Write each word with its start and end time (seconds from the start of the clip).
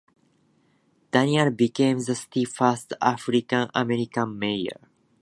Daniels 1.11 1.53
became 1.53 1.99
the 1.99 2.15
city's 2.15 2.51
first 2.51 2.91
African-American 3.03 4.39
mayor. 4.39 4.89